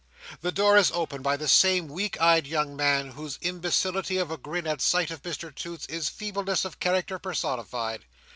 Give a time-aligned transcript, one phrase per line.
[0.41, 4.65] The door is opened by the same weak eyed young man, whose imbecility of grin
[4.65, 8.05] at sight of Mr Toots is feebleness of character personified.